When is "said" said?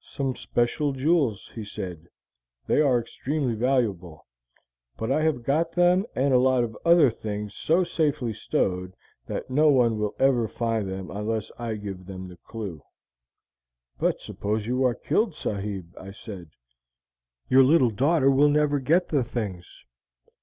1.62-2.08, 16.12-16.52